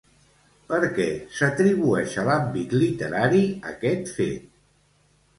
[0.69, 1.03] Per què
[1.39, 4.49] s'atribueix a l'àmbit literari aquest fet?